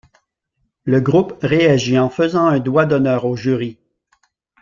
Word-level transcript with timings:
Le 0.83 0.99
groupe 0.99 1.35
réagit 1.43 1.99
en 1.99 2.09
faisant 2.09 2.47
un 2.47 2.57
doigt 2.59 2.87
d'honneur 2.87 3.23
au 3.25 3.35
jury. 3.35 3.77